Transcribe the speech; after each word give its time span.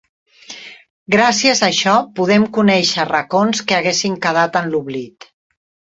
Gràcies 1.15 1.61
a 1.65 1.69
això, 1.73 1.93
podem 2.21 2.47
conèixer 2.57 3.07
racons 3.13 3.63
que 3.69 3.79
haguessin 3.79 4.19
quedat 4.25 4.59
en 4.63 4.73
l'oblit. 4.73 5.29